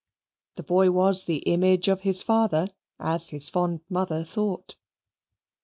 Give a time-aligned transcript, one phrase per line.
[0.55, 2.69] The boy was the image of his father,
[2.99, 4.75] as his fond mother thought.